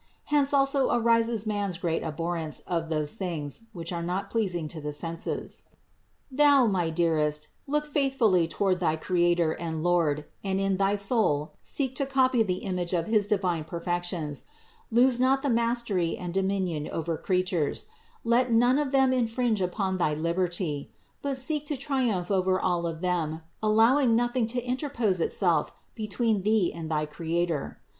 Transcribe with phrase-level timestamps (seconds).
[0.33, 4.93] Hence also arises man's great abhorrence of those things which are not pleasing to the
[4.93, 5.65] senses.
[6.29, 6.29] 26.
[6.31, 11.53] Thou, my dearest, look faithfully toward thy Cre ator and Lord and in thy soul
[11.61, 14.45] seek to copy the image of his divine perfections:
[14.89, 17.85] lose not the mastery and dominion over creatures,
[18.23, 20.89] let none of them infringe upon thy liberty;
[21.21, 26.73] but seek to triumph over all of them, allowing nothing to interpose itself between thee
[26.73, 27.79] and thy Creator.